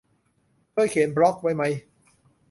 [0.73, 1.63] เคยเขียนบล็อกไว้ไหม